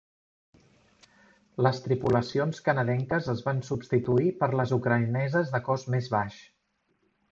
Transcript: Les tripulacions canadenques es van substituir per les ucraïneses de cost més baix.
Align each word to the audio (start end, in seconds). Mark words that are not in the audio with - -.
Les 1.67 1.81
tripulacions 1.87 2.63
canadenques 2.69 3.29
es 3.35 3.43
van 3.49 3.61
substituir 3.69 4.33
per 4.41 4.53
les 4.61 4.75
ucraïneses 4.79 5.53
de 5.57 5.63
cost 5.69 5.93
més 5.97 6.11
baix. 6.17 6.41